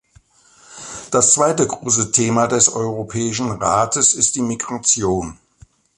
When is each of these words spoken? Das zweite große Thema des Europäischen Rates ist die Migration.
Das 1.11 1.33
zweite 1.35 1.67
große 1.67 2.11
Thema 2.11 2.47
des 2.47 2.69
Europäischen 2.73 3.51
Rates 3.51 4.15
ist 4.15 4.33
die 4.35 4.41
Migration. 4.41 5.37